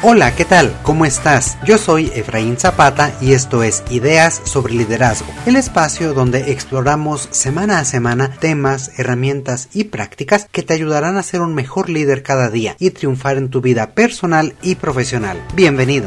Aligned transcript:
Hola, 0.00 0.36
¿qué 0.36 0.44
tal? 0.44 0.78
¿Cómo 0.84 1.06
estás? 1.06 1.58
Yo 1.64 1.76
soy 1.76 2.12
Efraín 2.14 2.56
Zapata 2.56 3.12
y 3.20 3.32
esto 3.32 3.64
es 3.64 3.82
Ideas 3.90 4.40
sobre 4.44 4.74
Liderazgo, 4.74 5.26
el 5.44 5.56
espacio 5.56 6.14
donde 6.14 6.52
exploramos 6.52 7.26
semana 7.32 7.80
a 7.80 7.84
semana 7.84 8.30
temas, 8.30 8.92
herramientas 8.96 9.68
y 9.74 9.84
prácticas 9.84 10.46
que 10.52 10.62
te 10.62 10.72
ayudarán 10.72 11.16
a 11.16 11.24
ser 11.24 11.40
un 11.40 11.52
mejor 11.52 11.90
líder 11.90 12.22
cada 12.22 12.48
día 12.48 12.76
y 12.78 12.90
triunfar 12.90 13.38
en 13.38 13.50
tu 13.50 13.60
vida 13.60 13.90
personal 13.90 14.54
y 14.62 14.76
profesional. 14.76 15.44
Bienvenido. 15.56 16.06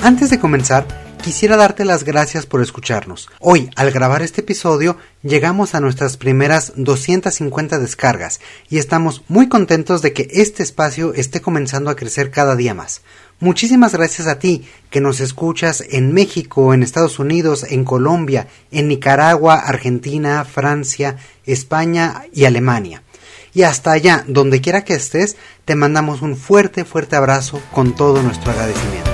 Antes 0.00 0.30
de 0.30 0.38
comenzar, 0.38 0.86
quisiera 1.18 1.56
darte 1.56 1.84
las 1.84 2.04
gracias 2.04 2.46
por 2.46 2.62
escucharnos. 2.62 3.28
Hoy, 3.40 3.70
al 3.76 3.90
grabar 3.90 4.22
este 4.22 4.40
episodio, 4.40 4.96
llegamos 5.22 5.74
a 5.74 5.80
nuestras 5.80 6.16
primeras 6.16 6.72
250 6.76 7.78
descargas 7.78 8.40
y 8.70 8.78
estamos 8.78 9.22
muy 9.28 9.48
contentos 9.48 10.00
de 10.00 10.12
que 10.12 10.28
este 10.30 10.62
espacio 10.62 11.12
esté 11.14 11.40
comenzando 11.40 11.90
a 11.90 11.96
crecer 11.96 12.30
cada 12.30 12.56
día 12.56 12.74
más. 12.74 13.02
Muchísimas 13.40 13.92
gracias 13.92 14.26
a 14.26 14.38
ti 14.38 14.66
que 14.90 15.00
nos 15.00 15.20
escuchas 15.20 15.84
en 15.90 16.12
México, 16.12 16.72
en 16.74 16.82
Estados 16.82 17.18
Unidos, 17.18 17.66
en 17.68 17.84
Colombia, 17.84 18.48
en 18.70 18.88
Nicaragua, 18.88 19.56
Argentina, 19.56 20.44
Francia, 20.44 21.16
España 21.44 22.22
y 22.32 22.46
Alemania. 22.46 23.02
Y 23.54 23.62
hasta 23.62 23.92
allá, 23.92 24.24
donde 24.26 24.60
quiera 24.60 24.84
que 24.84 24.94
estés, 24.94 25.36
te 25.64 25.74
mandamos 25.74 26.22
un 26.22 26.36
fuerte, 26.36 26.84
fuerte 26.84 27.16
abrazo 27.16 27.60
con 27.72 27.94
todo 27.94 28.22
nuestro 28.22 28.50
agradecimiento. 28.50 29.07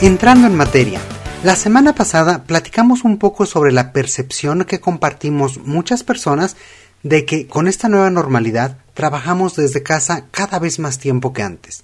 Entrando 0.00 0.46
en 0.46 0.54
materia, 0.54 1.00
la 1.42 1.56
semana 1.56 1.92
pasada 1.92 2.44
platicamos 2.44 3.02
un 3.02 3.18
poco 3.18 3.46
sobre 3.46 3.72
la 3.72 3.92
percepción 3.92 4.64
que 4.64 4.78
compartimos 4.78 5.58
muchas 5.64 6.04
personas 6.04 6.54
de 7.02 7.24
que 7.24 7.48
con 7.48 7.66
esta 7.66 7.88
nueva 7.88 8.08
normalidad 8.08 8.78
trabajamos 8.94 9.56
desde 9.56 9.82
casa 9.82 10.26
cada 10.30 10.60
vez 10.60 10.78
más 10.78 11.00
tiempo 11.00 11.32
que 11.32 11.42
antes. 11.42 11.82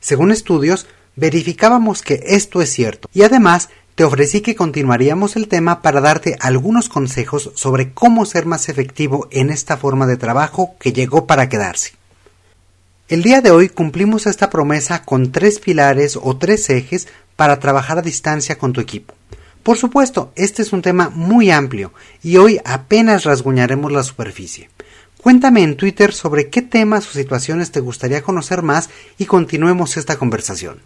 Según 0.00 0.32
estudios, 0.32 0.86
verificábamos 1.16 2.02
que 2.02 2.20
esto 2.26 2.60
es 2.60 2.70
cierto 2.70 3.08
y 3.14 3.22
además 3.22 3.70
te 3.94 4.04
ofrecí 4.04 4.42
que 4.42 4.54
continuaríamos 4.54 5.36
el 5.36 5.48
tema 5.48 5.80
para 5.80 6.02
darte 6.02 6.36
algunos 6.40 6.90
consejos 6.90 7.52
sobre 7.54 7.94
cómo 7.94 8.26
ser 8.26 8.44
más 8.44 8.68
efectivo 8.68 9.28
en 9.30 9.48
esta 9.48 9.78
forma 9.78 10.06
de 10.06 10.18
trabajo 10.18 10.76
que 10.78 10.92
llegó 10.92 11.26
para 11.26 11.48
quedarse. 11.48 11.97
El 13.08 13.22
día 13.22 13.40
de 13.40 13.50
hoy 13.50 13.70
cumplimos 13.70 14.26
esta 14.26 14.50
promesa 14.50 15.02
con 15.02 15.32
tres 15.32 15.60
pilares 15.60 16.18
o 16.20 16.36
tres 16.36 16.68
ejes 16.68 17.08
para 17.36 17.58
trabajar 17.58 17.96
a 17.96 18.02
distancia 18.02 18.58
con 18.58 18.74
tu 18.74 18.82
equipo. 18.82 19.14
Por 19.62 19.78
supuesto, 19.78 20.30
este 20.36 20.60
es 20.60 20.74
un 20.74 20.82
tema 20.82 21.08
muy 21.08 21.50
amplio 21.50 21.94
y 22.22 22.36
hoy 22.36 22.60
apenas 22.66 23.24
rasguñaremos 23.24 23.90
la 23.92 24.02
superficie. 24.02 24.68
Cuéntame 25.22 25.62
en 25.62 25.78
Twitter 25.78 26.12
sobre 26.12 26.50
qué 26.50 26.60
temas 26.60 27.08
o 27.08 27.12
situaciones 27.12 27.72
te 27.72 27.80
gustaría 27.80 28.20
conocer 28.20 28.60
más 28.60 28.90
y 29.16 29.24
continuemos 29.24 29.96
esta 29.96 30.16
conversación. 30.18 30.82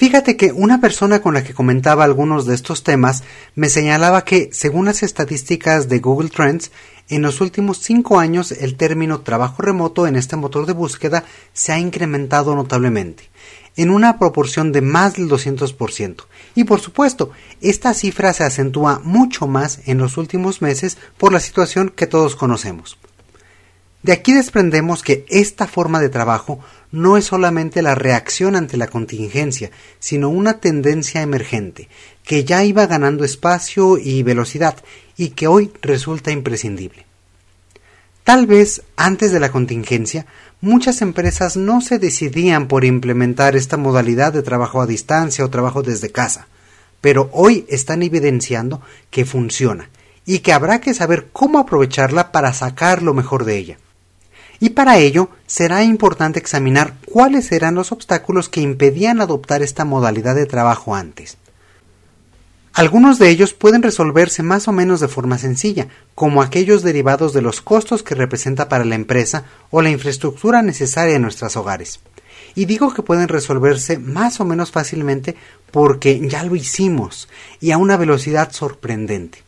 Fíjate 0.00 0.38
que 0.38 0.50
una 0.50 0.80
persona 0.80 1.20
con 1.20 1.34
la 1.34 1.44
que 1.44 1.52
comentaba 1.52 2.04
algunos 2.04 2.46
de 2.46 2.54
estos 2.54 2.84
temas 2.84 3.22
me 3.54 3.68
señalaba 3.68 4.24
que, 4.24 4.48
según 4.50 4.86
las 4.86 5.02
estadísticas 5.02 5.90
de 5.90 5.98
Google 5.98 6.30
Trends, 6.30 6.70
en 7.10 7.20
los 7.20 7.42
últimos 7.42 7.80
cinco 7.82 8.18
años 8.18 8.50
el 8.50 8.78
término 8.78 9.20
trabajo 9.20 9.60
remoto 9.60 10.06
en 10.06 10.16
este 10.16 10.36
motor 10.36 10.64
de 10.64 10.72
búsqueda 10.72 11.24
se 11.52 11.72
ha 11.72 11.78
incrementado 11.78 12.54
notablemente, 12.54 13.28
en 13.76 13.90
una 13.90 14.18
proporción 14.18 14.72
de 14.72 14.80
más 14.80 15.16
del 15.16 15.28
200%. 15.28 16.24
Y 16.54 16.64
por 16.64 16.80
supuesto, 16.80 17.32
esta 17.60 17.92
cifra 17.92 18.32
se 18.32 18.44
acentúa 18.44 19.02
mucho 19.04 19.46
más 19.46 19.80
en 19.84 19.98
los 19.98 20.16
últimos 20.16 20.62
meses 20.62 20.96
por 21.18 21.30
la 21.30 21.40
situación 21.40 21.92
que 21.94 22.06
todos 22.06 22.36
conocemos. 22.36 22.96
De 24.02 24.12
aquí 24.12 24.32
desprendemos 24.32 25.02
que 25.02 25.26
esta 25.28 25.66
forma 25.66 26.00
de 26.00 26.08
trabajo 26.08 26.60
no 26.92 27.16
es 27.16 27.26
solamente 27.26 27.82
la 27.82 27.94
reacción 27.94 28.56
ante 28.56 28.76
la 28.76 28.88
contingencia, 28.88 29.70
sino 29.98 30.28
una 30.28 30.58
tendencia 30.58 31.22
emergente, 31.22 31.88
que 32.24 32.44
ya 32.44 32.64
iba 32.64 32.86
ganando 32.86 33.24
espacio 33.24 33.98
y 33.98 34.22
velocidad 34.22 34.76
y 35.16 35.30
que 35.30 35.46
hoy 35.46 35.72
resulta 35.82 36.30
imprescindible. 36.30 37.06
Tal 38.24 38.46
vez 38.46 38.82
antes 38.96 39.32
de 39.32 39.40
la 39.40 39.50
contingencia 39.50 40.26
muchas 40.60 41.00
empresas 41.00 41.56
no 41.56 41.80
se 41.80 41.98
decidían 41.98 42.68
por 42.68 42.84
implementar 42.84 43.56
esta 43.56 43.76
modalidad 43.76 44.32
de 44.32 44.42
trabajo 44.42 44.80
a 44.80 44.86
distancia 44.86 45.44
o 45.44 45.50
trabajo 45.50 45.82
desde 45.82 46.10
casa, 46.12 46.46
pero 47.00 47.30
hoy 47.32 47.64
están 47.68 48.02
evidenciando 48.02 48.82
que 49.10 49.24
funciona 49.24 49.88
y 50.26 50.40
que 50.40 50.52
habrá 50.52 50.80
que 50.80 50.92
saber 50.92 51.28
cómo 51.32 51.58
aprovecharla 51.58 52.30
para 52.30 52.52
sacar 52.52 53.02
lo 53.02 53.14
mejor 53.14 53.44
de 53.44 53.56
ella 53.56 53.78
y 54.60 54.70
para 54.70 54.98
ello 54.98 55.30
será 55.46 55.82
importante 55.82 56.38
examinar 56.38 56.94
cuáles 57.06 57.50
eran 57.50 57.74
los 57.74 57.92
obstáculos 57.92 58.48
que 58.50 58.60
impedían 58.60 59.20
adoptar 59.20 59.62
esta 59.62 59.86
modalidad 59.86 60.34
de 60.34 60.46
trabajo 60.46 60.94
antes. 60.94 61.38
Algunos 62.72 63.18
de 63.18 63.30
ellos 63.30 63.52
pueden 63.52 63.82
resolverse 63.82 64.42
más 64.44 64.68
o 64.68 64.72
menos 64.72 65.00
de 65.00 65.08
forma 65.08 65.38
sencilla, 65.38 65.88
como 66.14 66.40
aquellos 66.40 66.82
derivados 66.82 67.32
de 67.32 67.42
los 67.42 67.60
costos 67.62 68.02
que 68.04 68.14
representa 68.14 68.68
para 68.68 68.84
la 68.84 68.94
empresa 68.94 69.44
o 69.70 69.82
la 69.82 69.90
infraestructura 69.90 70.62
necesaria 70.62 71.16
en 71.16 71.22
nuestros 71.22 71.56
hogares. 71.56 71.98
Y 72.54 72.66
digo 72.66 72.92
que 72.94 73.02
pueden 73.02 73.28
resolverse 73.28 73.98
más 73.98 74.40
o 74.40 74.44
menos 74.44 74.70
fácilmente 74.70 75.36
porque 75.72 76.20
ya 76.28 76.44
lo 76.44 76.54
hicimos 76.54 77.28
y 77.60 77.72
a 77.72 77.78
una 77.78 77.96
velocidad 77.96 78.52
sorprendente. 78.52 79.42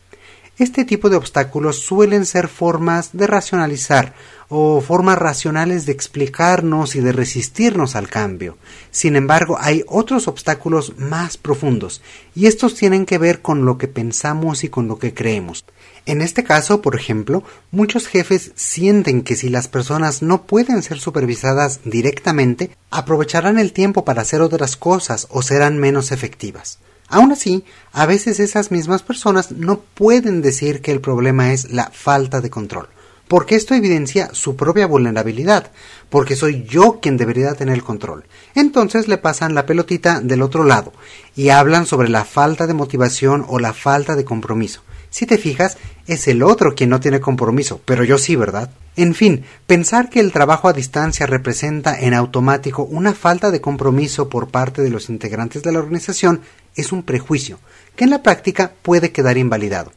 Este 0.59 0.85
tipo 0.85 1.09
de 1.09 1.15
obstáculos 1.15 1.79
suelen 1.79 2.25
ser 2.25 2.47
formas 2.47 3.09
de 3.13 3.25
racionalizar 3.25 4.13
o 4.55 4.81
formas 4.81 5.17
racionales 5.17 5.87
de 5.87 5.93
explicarnos 5.93 6.95
y 6.95 6.99
de 6.99 7.11
resistirnos 7.11 7.95
al 7.95 8.07
cambio. 8.07 8.57
Sin 8.91 9.15
embargo, 9.15 9.57
hay 9.59 9.83
otros 9.87 10.27
obstáculos 10.27 10.93
más 10.97 11.37
profundos, 11.37 12.03
y 12.35 12.45
estos 12.45 12.75
tienen 12.75 13.07
que 13.07 13.17
ver 13.17 13.41
con 13.41 13.65
lo 13.65 13.79
que 13.79 13.87
pensamos 13.87 14.63
y 14.63 14.69
con 14.69 14.87
lo 14.87 14.99
que 14.99 15.15
creemos. 15.15 15.65
En 16.05 16.21
este 16.21 16.43
caso, 16.43 16.81
por 16.81 16.95
ejemplo, 16.95 17.43
muchos 17.71 18.05
jefes 18.05 18.51
sienten 18.53 19.23
que 19.23 19.35
si 19.35 19.49
las 19.49 19.67
personas 19.67 20.21
no 20.21 20.43
pueden 20.43 20.83
ser 20.83 20.99
supervisadas 20.99 21.79
directamente, 21.83 22.69
aprovecharán 22.91 23.57
el 23.57 23.73
tiempo 23.73 24.05
para 24.05 24.21
hacer 24.21 24.41
otras 24.41 24.75
cosas 24.77 25.27
o 25.31 25.41
serán 25.41 25.79
menos 25.79 26.11
efectivas. 26.11 26.77
Aún 27.07 27.31
así, 27.31 27.63
a 27.91 28.05
veces 28.05 28.39
esas 28.39 28.69
mismas 28.69 29.01
personas 29.01 29.51
no 29.51 29.79
pueden 29.79 30.41
decir 30.41 30.81
que 30.81 30.91
el 30.91 31.01
problema 31.01 31.53
es 31.53 31.71
la 31.71 31.89
falta 31.91 32.41
de 32.41 32.49
control, 32.49 32.89
porque 33.33 33.55
esto 33.55 33.73
evidencia 33.73 34.29
su 34.33 34.55
propia 34.55 34.85
vulnerabilidad, 34.85 35.71
porque 36.11 36.35
soy 36.35 36.65
yo 36.69 36.99
quien 37.01 37.17
debería 37.17 37.55
tener 37.55 37.73
el 37.73 37.83
control. 37.83 38.25
Entonces 38.53 39.07
le 39.07 39.17
pasan 39.17 39.55
la 39.55 39.65
pelotita 39.65 40.19
del 40.21 40.43
otro 40.43 40.63
lado 40.63 40.93
y 41.35 41.49
hablan 41.49 41.87
sobre 41.87 42.09
la 42.09 42.25
falta 42.25 42.67
de 42.67 42.75
motivación 42.75 43.43
o 43.47 43.57
la 43.57 43.73
falta 43.73 44.15
de 44.15 44.23
compromiso. 44.23 44.83
Si 45.09 45.25
te 45.25 45.39
fijas, 45.39 45.79
es 46.05 46.27
el 46.27 46.43
otro 46.43 46.75
quien 46.75 46.91
no 46.91 46.99
tiene 46.99 47.21
compromiso, 47.21 47.81
pero 47.85 48.03
yo 48.03 48.19
sí, 48.19 48.35
¿verdad? 48.35 48.69
En 48.95 49.15
fin, 49.15 49.45
pensar 49.65 50.11
que 50.11 50.19
el 50.19 50.31
trabajo 50.31 50.67
a 50.67 50.73
distancia 50.73 51.25
representa 51.25 51.99
en 51.99 52.13
automático 52.13 52.83
una 52.83 53.15
falta 53.15 53.49
de 53.49 53.61
compromiso 53.61 54.29
por 54.29 54.49
parte 54.49 54.83
de 54.83 54.91
los 54.91 55.09
integrantes 55.09 55.63
de 55.63 55.71
la 55.71 55.79
organización 55.79 56.41
es 56.75 56.91
un 56.91 57.01
prejuicio, 57.01 57.57
que 57.95 58.03
en 58.03 58.11
la 58.11 58.21
práctica 58.21 58.73
puede 58.83 59.11
quedar 59.11 59.39
invalidado. 59.39 59.91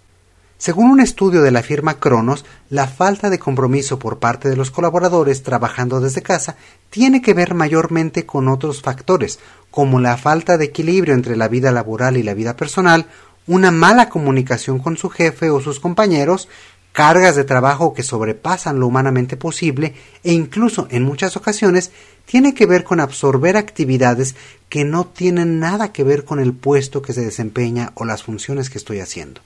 Según 0.59 0.91
un 0.91 1.01
estudio 1.01 1.43
de 1.43 1.51
la 1.51 1.63
firma 1.63 2.01
Cronos, 2.01 2.47
la 2.71 2.87
falta 2.87 3.29
de 3.29 3.39
compromiso 3.39 3.99
por 3.99 4.19
parte 4.19 4.49
de 4.49 4.57
los 4.57 4.71
colaboradores 4.71 5.43
trabajando 5.43 6.01
desde 6.01 6.23
casa 6.23 6.57
tiene 6.89 7.21
que 7.21 7.35
ver 7.35 7.53
mayormente 7.53 8.25
con 8.25 8.49
otros 8.49 8.81
factores, 8.81 9.39
como 9.71 10.01
la 10.01 10.17
falta 10.17 10.57
de 10.57 10.65
equilibrio 10.65 11.13
entre 11.13 11.37
la 11.37 11.49
vida 11.49 11.73
laboral 11.73 12.17
y 12.17 12.23
la 12.23 12.33
vida 12.33 12.57
personal, 12.57 13.07
una 13.47 13.71
mala 13.71 14.09
comunicación 14.09 14.79
con 14.79 14.97
su 14.97 15.11
jefe 15.11 15.51
o 15.51 15.61
sus 15.61 15.79
compañeros, 15.79 16.49
cargas 16.93 17.37
de 17.37 17.45
trabajo 17.45 17.93
que 17.93 18.03
sobrepasan 18.03 18.81
lo 18.81 18.87
humanamente 18.87 19.37
posible 19.37 19.95
e 20.25 20.33
incluso 20.33 20.89
en 20.91 21.03
muchas 21.03 21.37
ocasiones 21.37 21.91
tiene 22.25 22.55
que 22.55 22.65
ver 22.65 22.83
con 22.83 23.01
absorber 23.01 23.59
actividades 23.59 24.35
que 24.71 24.87
no 24.87 25.07
tienen 25.07 25.61
nada 25.61 25.93
que 25.93 26.03
ver 26.03 26.25
con 26.25 26.41
el 26.41 26.55
puesto 26.55 27.03
que 27.03 27.13
se 27.13 27.21
desempeña 27.21 27.93
o 27.95 28.07
las 28.07 28.23
funciones 28.23 28.71
que 28.71 28.79
estoy 28.79 29.01
haciendo. 29.01 29.43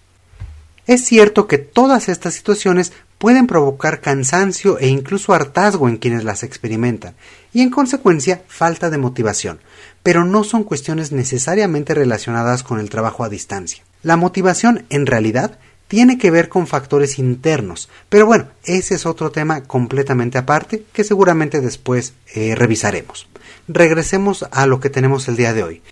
Es 0.87 1.05
cierto 1.05 1.47
que 1.47 1.59
todas 1.59 2.09
estas 2.09 2.35
situaciones 2.35 2.93
pueden 3.19 3.47
provocar 3.47 4.01
cansancio 4.01 4.79
e 4.79 4.89
incluso 4.89 5.35
hartazgo 5.35 5.89
en 5.89 5.99
quienes 5.99 6.25
las 6.25 6.43
experimentan, 6.43 7.15
y 7.53 7.61
en 7.61 7.71
consecuencia 7.71 8.43
falta 8.49 8.89
de 8.89 8.97
motivación, 8.97 9.61
pero 10.03 10.25
no 10.25 10.43
son 10.43 10.65
cuestiones 10.65 11.13
necesariamente 11.13 11.95
relacionadas 11.95 12.63
con 12.63 12.81
el 12.81 12.89
trabajo 12.89 13.23
a 13.23 13.29
distancia. 13.29 13.85
La 14.03 14.17
motivación, 14.17 14.87
en 14.89 15.05
realidad, 15.05 15.59
tiene 15.87 16.17
que 16.17 16.31
ver 16.31 16.49
con 16.49 16.67
factores 16.67 17.19
internos, 17.19 17.91
pero 18.09 18.25
bueno, 18.25 18.47
ese 18.65 18.95
es 18.95 19.05
otro 19.05 19.31
tema 19.33 19.65
completamente 19.65 20.39
aparte 20.39 20.85
que 20.93 21.05
seguramente 21.05 21.61
después 21.61 22.15
eh, 22.35 22.55
revisaremos. 22.55 23.29
Regresemos 23.69 24.47
a 24.51 24.67
lo 24.67 24.81
que 24.81 24.89
tenemos 24.89 25.29
el 25.29 25.37
día 25.37 25.53
de 25.53 25.63
hoy. 25.63 25.83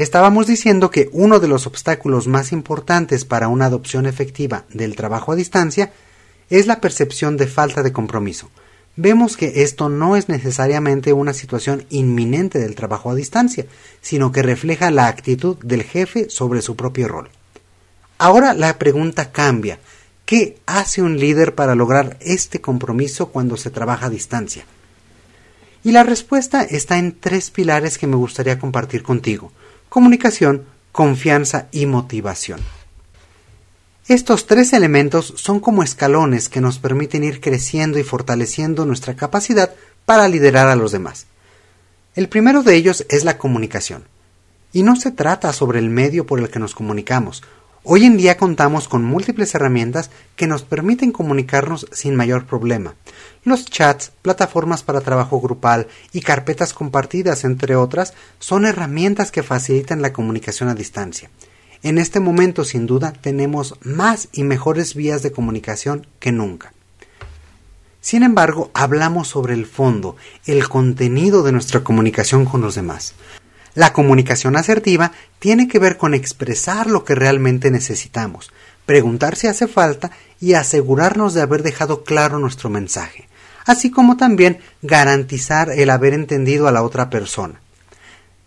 Estábamos 0.00 0.46
diciendo 0.46 0.90
que 0.90 1.10
uno 1.12 1.40
de 1.40 1.48
los 1.48 1.66
obstáculos 1.66 2.26
más 2.26 2.52
importantes 2.52 3.26
para 3.26 3.48
una 3.48 3.66
adopción 3.66 4.06
efectiva 4.06 4.64
del 4.72 4.96
trabajo 4.96 5.30
a 5.30 5.36
distancia 5.36 5.92
es 6.48 6.66
la 6.66 6.80
percepción 6.80 7.36
de 7.36 7.46
falta 7.46 7.82
de 7.82 7.92
compromiso. 7.92 8.48
Vemos 8.96 9.36
que 9.36 9.62
esto 9.62 9.90
no 9.90 10.16
es 10.16 10.30
necesariamente 10.30 11.12
una 11.12 11.34
situación 11.34 11.84
inminente 11.90 12.58
del 12.58 12.76
trabajo 12.76 13.10
a 13.10 13.14
distancia, 13.14 13.66
sino 14.00 14.32
que 14.32 14.40
refleja 14.40 14.90
la 14.90 15.06
actitud 15.06 15.58
del 15.58 15.82
jefe 15.82 16.30
sobre 16.30 16.62
su 16.62 16.76
propio 16.76 17.06
rol. 17.06 17.28
Ahora 18.16 18.54
la 18.54 18.78
pregunta 18.78 19.32
cambia. 19.32 19.80
¿Qué 20.24 20.56
hace 20.64 21.02
un 21.02 21.18
líder 21.18 21.54
para 21.54 21.74
lograr 21.74 22.16
este 22.22 22.62
compromiso 22.62 23.28
cuando 23.28 23.58
se 23.58 23.68
trabaja 23.68 24.06
a 24.06 24.10
distancia? 24.10 24.64
Y 25.84 25.92
la 25.92 26.04
respuesta 26.04 26.62
está 26.62 26.96
en 26.96 27.20
tres 27.20 27.50
pilares 27.50 27.98
que 27.98 28.06
me 28.06 28.16
gustaría 28.16 28.58
compartir 28.58 29.02
contigo. 29.02 29.52
Comunicación, 29.90 30.66
confianza 30.92 31.66
y 31.72 31.86
motivación. 31.86 32.60
Estos 34.06 34.46
tres 34.46 34.72
elementos 34.72 35.34
son 35.36 35.58
como 35.58 35.82
escalones 35.82 36.48
que 36.48 36.60
nos 36.60 36.78
permiten 36.78 37.24
ir 37.24 37.40
creciendo 37.40 37.98
y 37.98 38.04
fortaleciendo 38.04 38.86
nuestra 38.86 39.16
capacidad 39.16 39.74
para 40.04 40.28
liderar 40.28 40.68
a 40.68 40.76
los 40.76 40.92
demás. 40.92 41.26
El 42.14 42.28
primero 42.28 42.62
de 42.62 42.76
ellos 42.76 43.04
es 43.08 43.24
la 43.24 43.36
comunicación. 43.36 44.04
Y 44.72 44.84
no 44.84 44.94
se 44.94 45.10
trata 45.10 45.52
sobre 45.52 45.80
el 45.80 45.90
medio 45.90 46.24
por 46.24 46.38
el 46.38 46.50
que 46.50 46.60
nos 46.60 46.76
comunicamos. 46.76 47.42
Hoy 47.82 48.04
en 48.04 48.18
día 48.18 48.36
contamos 48.36 48.88
con 48.88 49.02
múltiples 49.02 49.54
herramientas 49.54 50.10
que 50.36 50.46
nos 50.46 50.64
permiten 50.64 51.12
comunicarnos 51.12 51.86
sin 51.92 52.14
mayor 52.14 52.44
problema. 52.44 52.94
Los 53.42 53.64
chats, 53.64 54.12
plataformas 54.20 54.82
para 54.82 55.00
trabajo 55.00 55.40
grupal 55.40 55.88
y 56.12 56.20
carpetas 56.20 56.74
compartidas, 56.74 57.44
entre 57.44 57.76
otras, 57.76 58.12
son 58.38 58.66
herramientas 58.66 59.30
que 59.30 59.42
facilitan 59.42 60.02
la 60.02 60.12
comunicación 60.12 60.68
a 60.68 60.74
distancia. 60.74 61.30
En 61.82 61.96
este 61.96 62.20
momento, 62.20 62.66
sin 62.66 62.84
duda, 62.84 63.14
tenemos 63.14 63.76
más 63.80 64.28
y 64.32 64.44
mejores 64.44 64.94
vías 64.94 65.22
de 65.22 65.32
comunicación 65.32 66.06
que 66.18 66.32
nunca. 66.32 66.74
Sin 68.02 68.22
embargo, 68.22 68.70
hablamos 68.74 69.28
sobre 69.28 69.54
el 69.54 69.64
fondo, 69.64 70.16
el 70.44 70.68
contenido 70.68 71.42
de 71.42 71.52
nuestra 71.52 71.82
comunicación 71.82 72.44
con 72.44 72.60
los 72.60 72.74
demás. 72.74 73.14
La 73.74 73.92
comunicación 73.92 74.56
asertiva 74.56 75.12
tiene 75.38 75.68
que 75.68 75.78
ver 75.78 75.96
con 75.96 76.14
expresar 76.14 76.88
lo 76.88 77.04
que 77.04 77.14
realmente 77.14 77.70
necesitamos, 77.70 78.50
preguntar 78.84 79.36
si 79.36 79.46
hace 79.46 79.68
falta 79.68 80.10
y 80.40 80.54
asegurarnos 80.54 81.34
de 81.34 81.42
haber 81.42 81.62
dejado 81.62 82.02
claro 82.02 82.38
nuestro 82.38 82.70
mensaje, 82.70 83.28
así 83.64 83.90
como 83.90 84.16
también 84.16 84.58
garantizar 84.82 85.70
el 85.70 85.90
haber 85.90 86.14
entendido 86.14 86.66
a 86.66 86.72
la 86.72 86.82
otra 86.82 87.10
persona. 87.10 87.60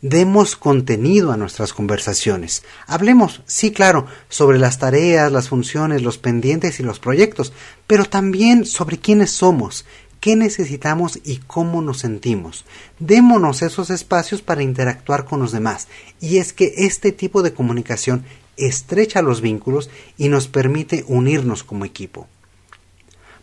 Demos 0.01 0.57
contenido 0.57 1.31
a 1.31 1.37
nuestras 1.37 1.71
conversaciones. 1.71 2.63
Hablemos, 2.87 3.41
sí, 3.45 3.71
claro, 3.71 4.05
sobre 4.27 4.59
las 4.59 4.77
tareas, 4.77 5.31
las 5.31 5.47
funciones, 5.47 6.01
los 6.01 6.17
pendientes 6.17 6.81
y 6.81 6.83
los 6.83 6.99
proyectos, 6.99 7.53
pero 7.87 8.03
también 8.03 8.65
sobre 8.65 8.99
quiénes 8.99 9.31
somos, 9.31 9.85
qué 10.23 10.37
necesitamos 10.37 11.19
y 11.25 11.39
cómo 11.39 11.81
nos 11.81 11.99
sentimos. 11.99 12.63
Démonos 12.97 13.61
esos 13.61 13.89
espacios 13.89 14.41
para 14.41 14.63
interactuar 14.63 15.25
con 15.25 15.41
los 15.41 15.51
demás. 15.51 15.89
Y 16.21 16.37
es 16.37 16.53
que 16.53 16.73
este 16.77 17.11
tipo 17.11 17.41
de 17.41 17.53
comunicación 17.53 18.23
estrecha 18.55 19.21
los 19.21 19.41
vínculos 19.41 19.89
y 20.17 20.29
nos 20.29 20.47
permite 20.47 21.03
unirnos 21.09 21.65
como 21.65 21.83
equipo. 21.83 22.25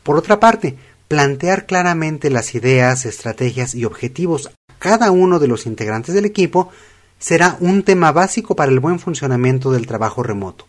Por 0.03 0.17
otra 0.17 0.41
parte, 0.41 0.79
plantear 1.07 1.67
claramente 1.67 2.31
las 2.31 2.55
ideas, 2.55 3.05
estrategias 3.05 3.75
y 3.75 3.85
objetivos 3.85 4.49
cada 4.79 5.11
uno 5.11 5.39
de 5.39 5.49
los 5.49 5.67
integrantes 5.67 6.15
del 6.15 6.25
equipo 6.25 6.71
será 7.19 7.59
un 7.61 7.83
tema 7.83 8.11
básico 8.11 8.57
para 8.57 8.73
el 8.73 8.81
buen 8.81 8.99
funcionamiento 8.99 9.71
del 9.71 9.87
trabajo 9.87 10.23
remoto. 10.23 10.65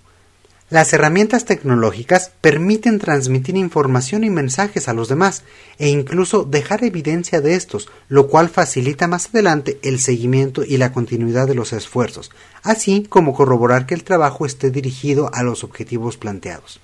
Las 0.72 0.94
herramientas 0.94 1.44
tecnológicas 1.44 2.32
permiten 2.40 2.98
transmitir 2.98 3.58
información 3.58 4.24
y 4.24 4.30
mensajes 4.30 4.88
a 4.88 4.94
los 4.94 5.10
demás 5.10 5.44
e 5.78 5.90
incluso 5.90 6.46
dejar 6.46 6.86
evidencia 6.86 7.42
de 7.42 7.56
estos, 7.56 7.90
lo 8.08 8.30
cual 8.30 8.48
facilita 8.48 9.06
más 9.10 9.28
adelante 9.28 9.80
el 9.84 10.00
seguimiento 10.00 10.64
y 10.64 10.78
la 10.78 10.94
continuidad 10.94 11.46
de 11.46 11.56
los 11.56 11.74
esfuerzos, 11.74 12.32
así 12.64 13.06
como 13.10 13.34
corroborar 13.34 13.86
que 13.86 13.96
el 13.96 14.06
trabajo 14.06 14.46
esté 14.46 14.72
dirigido 14.72 15.30
a 15.34 15.44
los 15.44 15.66
objetivos 15.66 16.16
planteados. 16.16 16.80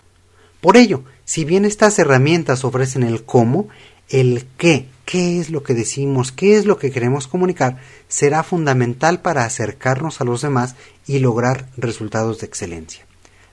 Por 0.59 0.75
ello, 0.75 1.03
si 1.23 1.45
bien 1.45 1.63
estas 1.63 1.97
herramientas 1.97 2.65
ofrecen 2.65 3.03
el 3.03 3.23
cómo, 3.23 3.69
el 4.09 4.47
qué, 4.57 4.87
qué 5.05 5.39
es 5.39 5.49
lo 5.49 5.63
que 5.63 5.75
decimos, 5.75 6.33
qué 6.33 6.57
es 6.57 6.65
lo 6.65 6.77
que 6.77 6.91
queremos 6.91 7.27
comunicar, 7.27 7.77
será 8.09 8.43
fundamental 8.43 9.21
para 9.21 9.45
acercarnos 9.45 10.19
a 10.19 10.25
los 10.25 10.41
demás 10.41 10.75
y 11.07 11.19
lograr 11.19 11.69
resultados 11.77 12.39
de 12.39 12.47
excelencia. 12.47 13.06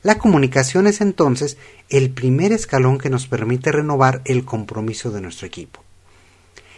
La 0.05 0.19
comunicación 0.19 0.87
es 0.87 1.01
entonces 1.01 1.57
el 1.89 2.11
primer 2.11 2.53
escalón 2.53 2.99
que 2.99 3.09
nos 3.09 3.27
permite 3.27 3.73
renovar 3.73 4.21
el 4.27 4.45
compromiso 4.45 5.11
de 5.11 5.23
nuestro 5.23 5.47
equipo. 5.47 5.81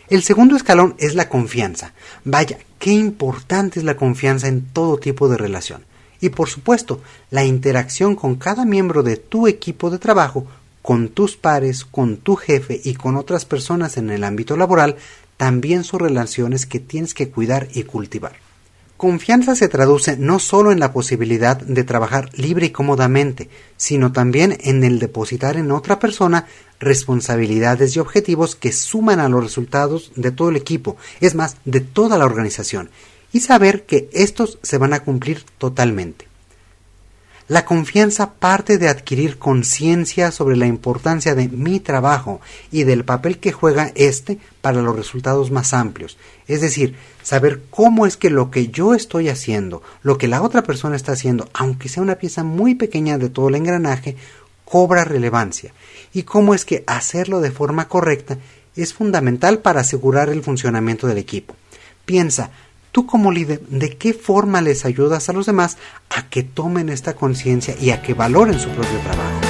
El 0.09 0.23
segundo 0.23 0.55
escalón 0.55 0.95
es 0.99 1.17
la 1.17 1.29
confianza. 1.29 1.93
Vaya, 2.23 2.59
qué 2.79 2.93
importante 2.93 3.81
es 3.81 3.85
la 3.85 3.97
confianza 3.97 4.47
en 4.47 4.67
todo 4.67 4.99
tipo 4.99 5.29
de 5.29 5.39
relación. 5.39 5.85
Y 6.21 6.29
por 6.29 6.49
supuesto, 6.49 7.03
la 7.31 7.45
interacción 7.45 8.15
con 8.15 8.37
cada 8.37 8.65
miembro 8.65 9.03
de 9.03 9.17
tu 9.17 9.49
equipo 9.49 9.91
de 9.91 9.99
trabajo 9.99 10.47
con 10.81 11.09
tus 11.09 11.37
pares, 11.37 11.85
con 11.85 12.19
tu 12.19 12.37
jefe 12.37 12.81
y 12.85 12.95
con 12.95 13.17
otras 13.17 13.45
personas 13.45 13.97
en 13.97 14.09
el 14.11 14.23
ámbito 14.23 14.57
laboral, 14.57 14.95
también 15.37 15.83
son 15.83 15.99
relaciones 15.99 16.65
que 16.65 16.79
tienes 16.79 17.13
que 17.13 17.29
cuidar 17.29 17.67
y 17.75 17.83
cultivar. 17.83 18.46
Confianza 18.97 19.55
se 19.55 19.69
traduce 19.69 20.17
no 20.17 20.39
solo 20.39 20.73
en 20.73 20.81
la 20.81 20.93
posibilidad 20.93 21.59
de 21.59 21.85
trabajar 21.85 22.31
libre 22.39 22.67
y 22.67 22.71
cómodamente, 22.71 23.51
sino 23.77 24.11
también 24.11 24.57
en 24.63 24.85
el 24.85 24.99
depositar 24.99 25.59
en 25.59 25.71
otra 25.71 25.99
persona 25.99 26.47
responsabilidades 26.81 27.95
y 27.95 27.99
objetivos 27.99 28.57
que 28.57 28.73
suman 28.73 29.21
a 29.21 29.29
los 29.29 29.43
resultados 29.43 30.13
de 30.17 30.31
todo 30.31 30.49
el 30.49 30.57
equipo, 30.57 30.97
es 31.21 31.35
más, 31.35 31.57
de 31.67 31.81
toda 31.81 32.17
la 32.17 32.25
organización, 32.25 32.89
y 33.33 33.41
saber 33.41 33.85
que 33.85 34.09
estos 34.13 34.59
se 34.63 34.79
van 34.79 34.95
a 34.95 35.01
cumplir 35.01 35.45
totalmente. 35.59 36.26
La 37.49 37.65
confianza 37.65 38.33
parte 38.33 38.77
de 38.77 38.89
adquirir 38.89 39.39
conciencia 39.39 40.33
sobre 40.33 40.57
la 40.57 40.67
importancia 40.67 41.37
de 41.37 41.49
mi 41.49 41.79
trabajo 41.79 42.41
y 42.73 42.83
del 42.83 43.05
papel 43.05 43.39
que 43.39 43.53
juega 43.53 43.93
éste 43.95 44.41
para 44.61 44.83
los 44.83 44.97
resultados 44.97 45.53
más 45.53 45.73
amplios. 45.73 46.19
Es 46.49 46.61
decir, 46.61 46.97
saber 47.23 47.63
cómo 47.71 48.05
es 48.05 48.17
que 48.17 48.31
lo 48.31 48.51
que 48.51 48.67
yo 48.67 48.95
estoy 48.95 49.29
haciendo, 49.29 49.81
lo 50.03 50.19
que 50.19 50.27
la 50.27 50.43
otra 50.43 50.65
persona 50.65 50.97
está 50.97 51.13
haciendo, 51.13 51.49
aunque 51.55 51.89
sea 51.89 52.03
una 52.03 52.17
pieza 52.17 52.43
muy 52.43 52.75
pequeña 52.75 53.17
de 53.17 53.29
todo 53.29 53.49
el 53.49 53.55
engranaje, 53.55 54.17
cobra 54.65 55.05
relevancia. 55.05 55.73
Y 56.13 56.25
cómo 56.25 56.53
es 56.53 56.65
que 56.65 56.83
hacerlo 56.89 57.41
de 57.41 57.53
forma 57.53 57.87
correcta 57.87 58.39
es 58.75 58.93
fundamental 58.93 59.61
para 59.61 59.83
asegurar 59.83 60.31
el 60.31 60.43
funcionamiento 60.43 61.07
del 61.07 61.19
equipo. 61.19 61.55
Piensa, 62.05 62.51
tú 62.97 63.05
como 63.05 63.31
líder, 63.31 63.61
¿de 63.69 63.95
qué 63.99 64.15
forma 64.15 64.63
les 64.63 64.87
ayudas 64.87 65.29
a 65.29 65.35
los 65.35 65.45
demás 65.45 65.77
a 66.09 66.31
que 66.31 66.43
tomen 66.43 66.89
esta 66.89 67.13
conciencia 67.15 67.77
y 67.79 67.91
a 67.91 68.01
que 68.01 68.15
valoren 68.15 68.59
su 68.59 68.71
propio 68.71 68.99
trabajo? 69.01 69.46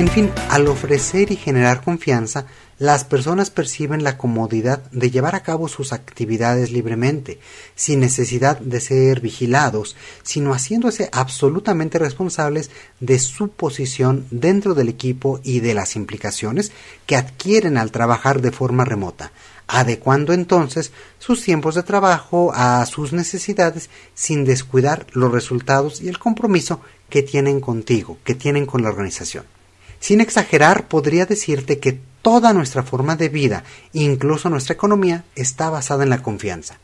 En 0.00 0.08
fin, 0.08 0.32
al 0.48 0.66
ofrecer 0.66 1.30
y 1.30 1.36
generar 1.36 1.84
confianza, 1.84 2.46
las 2.78 3.04
personas 3.04 3.50
perciben 3.50 4.02
la 4.02 4.16
comodidad 4.16 4.82
de 4.92 5.10
llevar 5.10 5.34
a 5.34 5.42
cabo 5.42 5.68
sus 5.68 5.92
actividades 5.92 6.72
libremente, 6.72 7.38
sin 7.74 8.00
necesidad 8.00 8.58
de 8.60 8.80
ser 8.80 9.20
vigilados, 9.20 9.96
sino 10.22 10.54
haciéndose 10.54 11.10
absolutamente 11.12 11.98
responsables 11.98 12.70
de 12.98 13.18
su 13.18 13.50
posición 13.50 14.26
dentro 14.30 14.72
del 14.72 14.88
equipo 14.88 15.38
y 15.42 15.60
de 15.60 15.74
las 15.74 15.96
implicaciones 15.96 16.72
que 17.04 17.16
adquieren 17.16 17.76
al 17.76 17.92
trabajar 17.92 18.40
de 18.40 18.52
forma 18.52 18.86
remota, 18.86 19.32
adecuando 19.66 20.32
entonces 20.32 20.92
sus 21.18 21.42
tiempos 21.42 21.74
de 21.74 21.82
trabajo 21.82 22.52
a 22.54 22.86
sus 22.86 23.12
necesidades 23.12 23.90
sin 24.14 24.46
descuidar 24.46 25.06
los 25.12 25.30
resultados 25.30 26.00
y 26.00 26.08
el 26.08 26.18
compromiso 26.18 26.80
que 27.10 27.22
tienen 27.22 27.60
contigo, 27.60 28.16
que 28.24 28.34
tienen 28.34 28.64
con 28.64 28.82
la 28.82 28.88
organización. 28.88 29.59
Sin 30.00 30.20
exagerar, 30.20 30.88
podría 30.88 31.26
decirte 31.26 31.78
que 31.78 32.00
toda 32.22 32.52
nuestra 32.52 32.82
forma 32.82 33.16
de 33.16 33.28
vida, 33.28 33.64
incluso 33.92 34.50
nuestra 34.50 34.74
economía, 34.74 35.24
está 35.36 35.70
basada 35.70 36.02
en 36.02 36.10
la 36.10 36.22
confianza. 36.22 36.78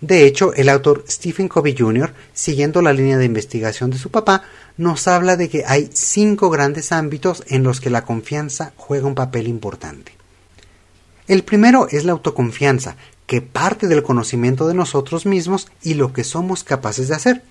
De 0.00 0.24
hecho, 0.24 0.54
el 0.54 0.70
autor 0.70 1.04
Stephen 1.08 1.48
Covey 1.48 1.76
Jr., 1.76 2.14
siguiendo 2.32 2.80
la 2.80 2.94
línea 2.94 3.18
de 3.18 3.26
investigación 3.26 3.90
de 3.90 3.98
su 3.98 4.10
papá, 4.10 4.44
nos 4.78 5.06
habla 5.08 5.36
de 5.36 5.50
que 5.50 5.64
hay 5.66 5.90
cinco 5.92 6.48
grandes 6.48 6.90
ámbitos 6.92 7.44
en 7.48 7.64
los 7.64 7.80
que 7.80 7.90
la 7.90 8.04
confianza 8.04 8.72
juega 8.76 9.06
un 9.06 9.14
papel 9.14 9.46
importante. 9.46 10.12
El 11.28 11.44
primero 11.44 11.86
es 11.90 12.04
la 12.04 12.12
autoconfianza, 12.12 12.96
que 13.26 13.42
parte 13.42 13.88
del 13.88 14.02
conocimiento 14.02 14.66
de 14.66 14.74
nosotros 14.74 15.26
mismos 15.26 15.68
y 15.82 15.94
lo 15.94 16.12
que 16.12 16.24
somos 16.24 16.64
capaces 16.64 17.08
de 17.08 17.14
hacer. 17.14 17.42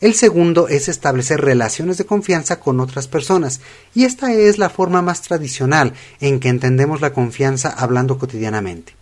El 0.00 0.14
segundo 0.14 0.68
es 0.68 0.88
establecer 0.88 1.42
relaciones 1.42 1.98
de 1.98 2.06
confianza 2.06 2.58
con 2.58 2.80
otras 2.80 3.06
personas, 3.06 3.60
y 3.94 4.04
esta 4.04 4.32
es 4.32 4.56
la 4.56 4.70
forma 4.70 5.02
más 5.02 5.20
tradicional 5.20 5.92
en 6.20 6.40
que 6.40 6.48
entendemos 6.48 7.02
la 7.02 7.12
confianza 7.12 7.68
hablando 7.68 8.18
cotidianamente. 8.18 8.96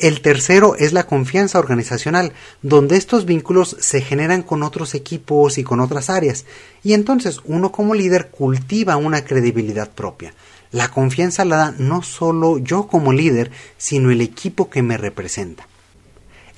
El 0.00 0.20
tercero 0.20 0.74
es 0.74 0.92
la 0.92 1.06
confianza 1.06 1.60
organizacional, 1.60 2.32
donde 2.60 2.96
estos 2.96 3.24
vínculos 3.24 3.76
se 3.78 4.00
generan 4.00 4.42
con 4.42 4.64
otros 4.64 4.96
equipos 4.96 5.58
y 5.58 5.62
con 5.62 5.78
otras 5.78 6.10
áreas, 6.10 6.44
y 6.82 6.94
entonces 6.94 7.38
uno 7.44 7.70
como 7.70 7.94
líder 7.94 8.30
cultiva 8.30 8.96
una 8.96 9.24
credibilidad 9.24 9.92
propia. 9.92 10.34
La 10.72 10.88
confianza 10.88 11.44
la 11.44 11.56
da 11.56 11.74
no 11.78 12.02
solo 12.02 12.58
yo 12.58 12.88
como 12.88 13.12
líder, 13.12 13.52
sino 13.78 14.10
el 14.10 14.20
equipo 14.20 14.70
que 14.70 14.82
me 14.82 14.96
representa. 14.96 15.68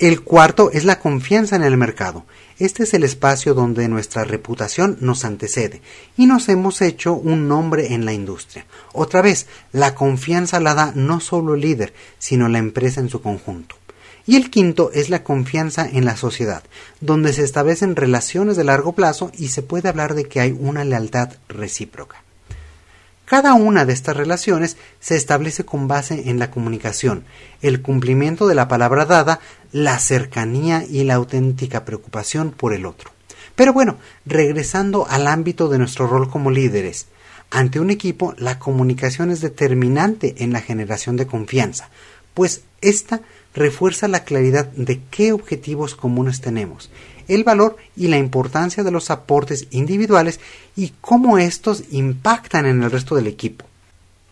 El 0.00 0.22
cuarto 0.22 0.72
es 0.72 0.84
la 0.84 0.98
confianza 0.98 1.54
en 1.54 1.62
el 1.62 1.76
mercado. 1.76 2.24
Este 2.58 2.82
es 2.82 2.94
el 2.94 3.04
espacio 3.04 3.54
donde 3.54 3.86
nuestra 3.86 4.24
reputación 4.24 4.98
nos 5.00 5.24
antecede 5.24 5.82
y 6.16 6.26
nos 6.26 6.48
hemos 6.48 6.82
hecho 6.82 7.14
un 7.14 7.46
nombre 7.46 7.94
en 7.94 8.04
la 8.04 8.12
industria. 8.12 8.66
Otra 8.92 9.22
vez, 9.22 9.46
la 9.70 9.94
confianza 9.94 10.58
la 10.58 10.74
da 10.74 10.92
no 10.96 11.20
solo 11.20 11.54
el 11.54 11.60
líder, 11.60 11.94
sino 12.18 12.48
la 12.48 12.58
empresa 12.58 13.00
en 13.00 13.08
su 13.08 13.22
conjunto. 13.22 13.76
Y 14.26 14.34
el 14.34 14.50
quinto 14.50 14.90
es 14.92 15.10
la 15.10 15.22
confianza 15.22 15.88
en 15.88 16.04
la 16.04 16.16
sociedad, 16.16 16.64
donde 17.00 17.32
se 17.32 17.44
establecen 17.44 17.94
relaciones 17.94 18.56
de 18.56 18.64
largo 18.64 18.94
plazo 18.94 19.30
y 19.38 19.48
se 19.48 19.62
puede 19.62 19.88
hablar 19.88 20.14
de 20.14 20.24
que 20.24 20.40
hay 20.40 20.56
una 20.58 20.84
lealtad 20.84 21.34
recíproca. 21.48 22.23
Cada 23.24 23.54
una 23.54 23.86
de 23.86 23.94
estas 23.94 24.16
relaciones 24.16 24.76
se 25.00 25.16
establece 25.16 25.64
con 25.64 25.88
base 25.88 26.28
en 26.28 26.38
la 26.38 26.50
comunicación, 26.50 27.24
el 27.62 27.80
cumplimiento 27.80 28.46
de 28.46 28.54
la 28.54 28.68
palabra 28.68 29.06
dada, 29.06 29.40
la 29.72 29.98
cercanía 29.98 30.84
y 30.88 31.04
la 31.04 31.14
auténtica 31.14 31.86
preocupación 31.86 32.50
por 32.50 32.74
el 32.74 32.84
otro. 32.84 33.10
Pero 33.54 33.72
bueno, 33.72 33.96
regresando 34.26 35.06
al 35.08 35.26
ámbito 35.26 35.68
de 35.68 35.78
nuestro 35.78 36.06
rol 36.06 36.28
como 36.28 36.50
líderes, 36.50 37.06
ante 37.50 37.80
un 37.80 37.90
equipo 37.90 38.34
la 38.36 38.58
comunicación 38.58 39.30
es 39.30 39.40
determinante 39.40 40.34
en 40.38 40.52
la 40.52 40.60
generación 40.60 41.16
de 41.16 41.26
confianza, 41.26 41.88
pues 42.34 42.62
ésta 42.80 43.22
refuerza 43.54 44.08
la 44.08 44.24
claridad 44.24 44.66
de 44.72 45.00
qué 45.10 45.32
objetivos 45.32 45.94
comunes 45.94 46.40
tenemos 46.40 46.90
el 47.28 47.44
valor 47.44 47.76
y 47.96 48.08
la 48.08 48.18
importancia 48.18 48.82
de 48.82 48.90
los 48.90 49.10
aportes 49.10 49.66
individuales 49.70 50.40
y 50.76 50.92
cómo 51.00 51.38
estos 51.38 51.84
impactan 51.90 52.66
en 52.66 52.82
el 52.82 52.90
resto 52.90 53.14
del 53.14 53.26
equipo. 53.26 53.64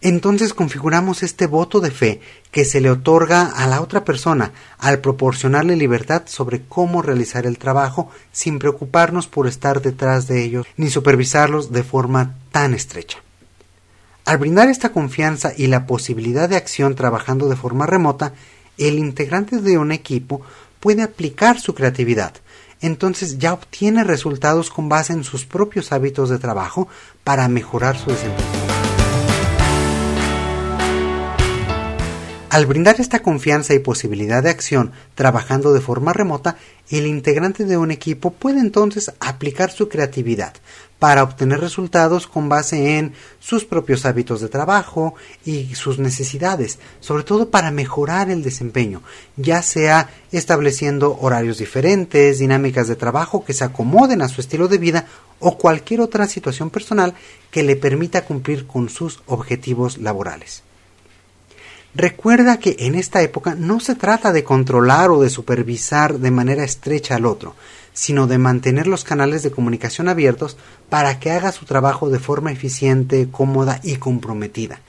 Entonces 0.03 0.53
configuramos 0.53 1.23
este 1.23 1.47
voto 1.47 1.81
de 1.81 1.93
fe 1.93 2.21
que 2.51 2.65
se 2.65 2.81
le 2.81 2.91
otorga 2.91 3.47
a 3.47 3.69
la 3.69 3.81
otra 3.81 4.05
persona 4.05 4.51
al 4.79 4.99
proporcionarle 4.99 5.77
libertad 5.77 6.23
sobre 6.27 6.63
cómo 6.63 7.03
realizar 7.03 7.47
el 7.47 7.57
trabajo 7.57 8.11
sin 8.33 8.59
preocuparnos 8.59 9.29
por 9.29 9.47
estar 9.47 9.81
detrás 9.81 10.27
de 10.27 10.43
ellos 10.43 10.67
ni 10.77 10.91
supervisarlos 10.91 11.71
de 11.71 11.85
forma 11.85 12.35
tan 12.51 12.75
estrecha. 12.75 13.19
Al 14.25 14.39
brindar 14.39 14.69
esta 14.69 14.91
confianza 14.91 15.53
y 15.57 15.69
la 15.69 15.87
posibilidad 15.87 16.49
de 16.49 16.57
acción 16.57 16.97
trabajando 16.97 17.49
de 17.49 17.57
forma 17.57 17.87
remota, 17.87 18.33
el 18.79 18.99
integrante 18.99 19.59
de 19.59 19.79
un 19.79 19.93
equipo 19.93 20.43
puede 20.81 21.03
aplicar 21.03 21.61
su 21.61 21.75
creatividad, 21.75 22.35
entonces 22.83 23.39
ya 23.39 23.53
obtiene 23.53 24.05
resultados 24.05 24.71
con 24.71 24.89
base 24.89 25.13
en 25.13 25.25
sus 25.25 25.47
propios 25.47 25.93
hábitos 25.93 26.29
de 26.29 26.39
trabajo 26.39 26.89
para 27.25 27.49
mejorar 27.49 27.97
su 27.97 28.11
desempeño. 28.11 28.62
Al 32.53 32.67
brindar 32.67 33.01
esta 33.01 33.23
confianza 33.23 33.73
y 33.73 33.79
posibilidad 33.79 34.43
de 34.43 34.51
acción 34.51 34.93
trabajando 35.15 35.73
de 35.73 35.81
forma 35.81 36.13
remota, 36.13 36.59
el 36.91 37.07
integrante 37.07 37.65
de 37.65 37.79
un 37.79 37.91
equipo 37.91 38.31
puede 38.31 38.61
entonces 38.61 39.11
aplicar 39.21 39.71
su 39.71 39.89
creatividad 39.89 40.53
para 40.99 41.23
obtener 41.23 41.61
resultados 41.61 42.27
con 42.27 42.51
base 42.51 42.99
en 42.99 43.15
sus 43.41 43.65
propios 43.65 44.05
hábitos 44.05 44.43
de 44.43 44.51
trabajo 44.51 45.15
y 45.47 45.75
sus 45.75 45.99
necesidades, 45.99 46.79
sobre 47.01 47.25
todo 47.25 47.49
para 47.49 47.71
mejorar 47.71 48.29
el 48.29 48.43
desempeño, 48.43 49.01
ya 49.39 49.63
sea 49.63 50.11
estableciendo 50.31 51.17
horarios 51.23 51.57
diferentes, 51.57 52.39
dinámicas 52.39 52.87
de 52.87 52.97
trabajo 52.97 53.47
que 53.47 53.55
se 53.55 53.65
acomoden 53.65 54.21
a 54.21 54.29
su 54.29 54.43
estilo 54.43 54.69
de 54.69 54.77
vida 54.77 55.07
o 55.41 55.57
cualquier 55.57 56.03
otra 56.03 56.29
situación 56.29 56.69
personal 56.69 57.15
que 57.51 57.63
le 57.63 57.77
permita 57.77 58.27
cumplir 58.27 58.67
con 58.67 58.91
sus 58.91 59.23
objetivos 59.25 59.97
laborales. 59.97 60.63
Recuerda 61.95 62.59
que 62.59 62.77
en 62.79 62.95
esta 62.95 63.21
época 63.21 63.55
no 63.55 63.79
se 63.79 63.95
trata 63.95 64.33
de 64.33 64.45
controlar 64.45 65.11
o 65.11 65.21
de 65.21 65.29
supervisar 65.29 66.19
de 66.19 66.31
manera 66.31 66.65
estrecha 66.65 67.17
al 67.17 67.27
otro, 67.27 67.55
sino 67.93 68.27
de 68.27 68.39
mantener 68.39 68.87
los 68.87 69.05
canales 69.05 69.43
de 69.43 69.51
comunicación 69.51 70.09
abiertos 70.09 70.57
para 70.89 71.21
que 71.21 71.31
haga 71.31 71.53
su 71.53 71.67
trabajo 71.67 72.09
de 72.09 72.19
forma 72.19 72.51
eficiente, 72.51 73.29
cómoda 73.31 73.79
y 73.83 73.97
comprometida. 73.97 74.81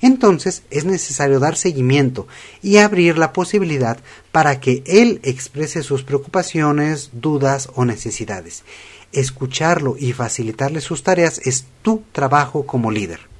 Entonces 0.00 0.62
es 0.70 0.84
necesario 0.84 1.40
dar 1.40 1.56
seguimiento 1.56 2.28
y 2.62 2.76
abrir 2.76 3.18
la 3.18 3.32
posibilidad 3.32 3.98
para 4.30 4.60
que 4.60 4.84
él 4.86 5.18
exprese 5.24 5.82
sus 5.82 6.04
preocupaciones, 6.04 7.10
dudas 7.12 7.70
o 7.74 7.84
necesidades. 7.84 8.62
Escucharlo 9.10 9.96
y 9.98 10.12
facilitarle 10.12 10.80
sus 10.80 11.02
tareas 11.02 11.40
es 11.44 11.66
tu 11.82 12.04
trabajo 12.12 12.66
como 12.66 12.92
líder. 12.92 13.31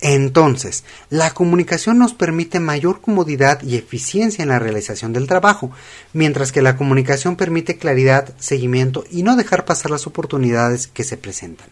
Entonces, 0.00 0.84
la 1.10 1.34
comunicación 1.34 1.98
nos 1.98 2.14
permite 2.14 2.58
mayor 2.58 3.00
comodidad 3.00 3.62
y 3.62 3.76
eficiencia 3.76 4.42
en 4.42 4.48
la 4.48 4.58
realización 4.58 5.12
del 5.12 5.26
trabajo, 5.26 5.70
mientras 6.14 6.52
que 6.52 6.62
la 6.62 6.76
comunicación 6.76 7.36
permite 7.36 7.76
claridad, 7.76 8.34
seguimiento 8.38 9.04
y 9.10 9.22
no 9.22 9.36
dejar 9.36 9.66
pasar 9.66 9.90
las 9.90 10.06
oportunidades 10.06 10.86
que 10.86 11.04
se 11.04 11.18
presentan. 11.18 11.68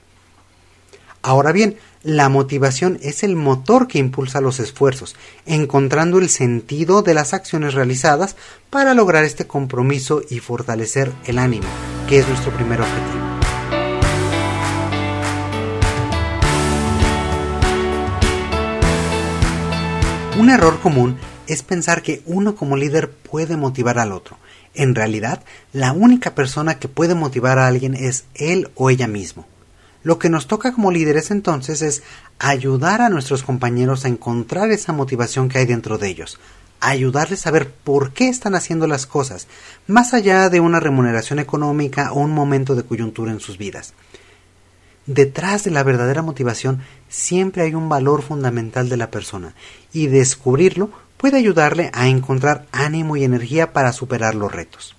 Ahora 1.22 1.52
bien, 1.52 1.78
la 2.02 2.28
motivación 2.28 2.98
es 3.02 3.22
el 3.22 3.34
motor 3.34 3.88
que 3.88 3.98
impulsa 3.98 4.40
los 4.40 4.60
esfuerzos, 4.60 5.16
encontrando 5.46 6.18
el 6.18 6.28
sentido 6.28 7.02
de 7.02 7.14
las 7.14 7.34
acciones 7.34 7.74
realizadas 7.74 8.36
para 8.70 8.94
lograr 8.94 9.24
este 9.24 9.46
compromiso 9.46 10.22
y 10.30 10.38
fortalecer 10.38 11.12
el 11.26 11.38
ánimo, 11.38 11.66
que 12.08 12.20
es 12.20 12.28
nuestro 12.28 12.52
primer 12.52 12.80
objetivo. 12.80 13.27
Un 20.38 20.50
error 20.50 20.78
común 20.78 21.16
es 21.48 21.64
pensar 21.64 22.00
que 22.00 22.22
uno 22.24 22.54
como 22.54 22.76
líder 22.76 23.10
puede 23.10 23.56
motivar 23.56 23.98
al 23.98 24.12
otro. 24.12 24.36
En 24.72 24.94
realidad, 24.94 25.42
la 25.72 25.90
única 25.90 26.36
persona 26.36 26.78
que 26.78 26.86
puede 26.86 27.16
motivar 27.16 27.58
a 27.58 27.66
alguien 27.66 27.96
es 27.96 28.24
él 28.34 28.70
o 28.76 28.88
ella 28.88 29.08
mismo. 29.08 29.48
Lo 30.04 30.20
que 30.20 30.30
nos 30.30 30.46
toca 30.46 30.72
como 30.72 30.92
líderes 30.92 31.32
entonces 31.32 31.82
es 31.82 32.04
ayudar 32.38 33.02
a 33.02 33.08
nuestros 33.08 33.42
compañeros 33.42 34.04
a 34.04 34.08
encontrar 34.08 34.70
esa 34.70 34.92
motivación 34.92 35.48
que 35.48 35.58
hay 35.58 35.66
dentro 35.66 35.98
de 35.98 36.06
ellos, 36.06 36.38
ayudarles 36.78 37.48
a 37.48 37.50
ver 37.50 37.68
por 37.72 38.12
qué 38.12 38.28
están 38.28 38.54
haciendo 38.54 38.86
las 38.86 39.06
cosas, 39.06 39.48
más 39.88 40.14
allá 40.14 40.50
de 40.50 40.60
una 40.60 40.78
remuneración 40.78 41.40
económica 41.40 42.12
o 42.12 42.20
un 42.20 42.30
momento 42.30 42.76
de 42.76 42.84
coyuntura 42.84 43.32
en 43.32 43.40
sus 43.40 43.58
vidas. 43.58 43.92
Detrás 45.08 45.64
de 45.64 45.70
la 45.70 45.82
verdadera 45.84 46.20
motivación 46.20 46.82
siempre 47.08 47.62
hay 47.62 47.74
un 47.74 47.88
valor 47.88 48.20
fundamental 48.20 48.90
de 48.90 48.98
la 48.98 49.10
persona 49.10 49.54
y 49.90 50.08
descubrirlo 50.08 50.90
puede 51.16 51.38
ayudarle 51.38 51.90
a 51.94 52.08
encontrar 52.08 52.66
ánimo 52.72 53.16
y 53.16 53.24
energía 53.24 53.72
para 53.72 53.94
superar 53.94 54.34
los 54.34 54.52
retos. 54.52 54.96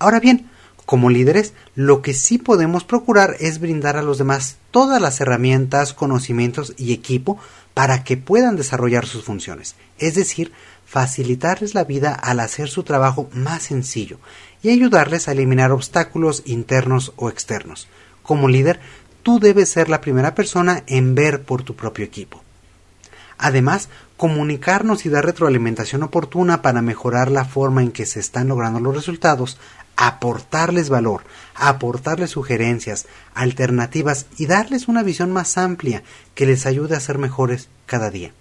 Ahora 0.00 0.18
bien, 0.18 0.50
como 0.86 1.08
líderes, 1.08 1.52
lo 1.76 2.02
que 2.02 2.14
sí 2.14 2.36
podemos 2.36 2.82
procurar 2.82 3.36
es 3.38 3.60
brindar 3.60 3.96
a 3.96 4.02
los 4.02 4.18
demás 4.18 4.56
todas 4.72 5.00
las 5.00 5.20
herramientas, 5.20 5.92
conocimientos 5.92 6.74
y 6.76 6.92
equipo 6.92 7.38
para 7.74 8.02
que 8.02 8.16
puedan 8.16 8.56
desarrollar 8.56 9.06
sus 9.06 9.22
funciones, 9.22 9.76
es 9.98 10.16
decir, 10.16 10.50
facilitarles 10.84 11.74
la 11.74 11.84
vida 11.84 12.12
al 12.12 12.40
hacer 12.40 12.68
su 12.68 12.82
trabajo 12.82 13.30
más 13.32 13.62
sencillo 13.62 14.18
y 14.64 14.70
ayudarles 14.70 15.28
a 15.28 15.32
eliminar 15.32 15.70
obstáculos 15.70 16.42
internos 16.44 17.12
o 17.14 17.28
externos. 17.28 17.86
Como 18.24 18.48
líder, 18.48 18.80
tú 19.24 19.40
debes 19.40 19.70
ser 19.70 19.88
la 19.88 20.00
primera 20.00 20.36
persona 20.36 20.84
en 20.86 21.16
ver 21.16 21.42
por 21.42 21.64
tu 21.64 21.74
propio 21.74 22.04
equipo. 22.04 22.44
Además, 23.38 23.88
comunicarnos 24.16 25.06
y 25.06 25.08
dar 25.08 25.24
retroalimentación 25.26 26.04
oportuna 26.04 26.62
para 26.62 26.82
mejorar 26.82 27.32
la 27.32 27.44
forma 27.44 27.82
en 27.82 27.90
que 27.90 28.06
se 28.06 28.20
están 28.20 28.46
logrando 28.46 28.78
los 28.78 28.94
resultados, 28.94 29.58
aportarles 29.96 30.88
valor, 30.88 31.22
aportarles 31.54 32.30
sugerencias, 32.30 33.06
alternativas 33.34 34.26
y 34.38 34.46
darles 34.46 34.86
una 34.86 35.02
visión 35.02 35.32
más 35.32 35.58
amplia 35.58 36.04
que 36.34 36.46
les 36.46 36.66
ayude 36.66 36.94
a 36.94 37.00
ser 37.00 37.18
mejores 37.18 37.68
cada 37.86 38.10
día. 38.10 38.32